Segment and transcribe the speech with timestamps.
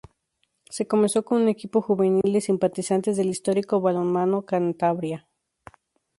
[0.71, 5.27] Se comenzó con un equipo juvenil de simpatizantes del histórico Balonmano Cantabria.